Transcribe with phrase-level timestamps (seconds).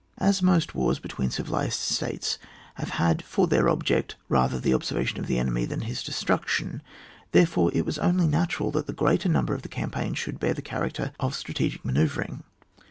[0.17, 2.39] As most wars between civilised states
[2.73, 6.81] have had for their object rather the obser vation of the enemy than his destruction,
[7.33, 10.63] therefore it was only natural that the greater number of the campaigns should bear the
[10.63, 12.43] character of strategic manoeuv ring.